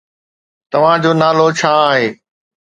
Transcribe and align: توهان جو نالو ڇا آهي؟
توهان 0.71 0.97
جو 1.03 1.11
نالو 1.21 1.47
ڇا 1.59 1.71
آهي؟ 1.91 2.07